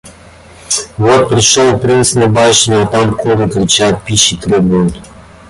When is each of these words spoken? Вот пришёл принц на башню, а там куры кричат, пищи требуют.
Вот 0.97 1.29
пришёл 1.29 1.77
принц 1.77 2.15
на 2.15 2.25
башню, 2.25 2.81
а 2.81 2.87
там 2.87 3.13
куры 3.13 3.47
кричат, 3.47 4.03
пищи 4.03 4.35
требуют. 4.35 4.99